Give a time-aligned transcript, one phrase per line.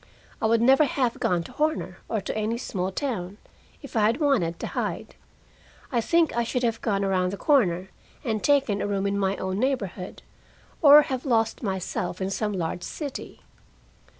[0.41, 3.37] I would never have gone to Horner, or to any small town,
[3.83, 5.13] if I had wanted to hide.
[5.91, 7.89] I think I should have gone around the corner
[8.23, 10.23] and taken a room in my own neighborhood,
[10.81, 13.41] or have lost myself in some large city.